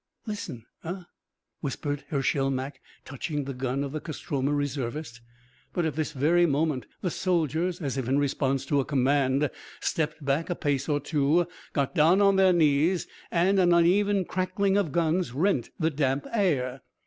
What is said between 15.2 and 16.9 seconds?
rent the damp air.